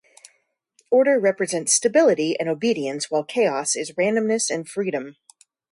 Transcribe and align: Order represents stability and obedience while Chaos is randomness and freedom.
Order 0.89 1.19
represents 1.19 1.73
stability 1.75 2.35
and 2.39 2.49
obedience 2.49 3.11
while 3.11 3.23
Chaos 3.23 3.75
is 3.75 3.91
randomness 3.91 4.49
and 4.49 4.67
freedom. 4.67 5.17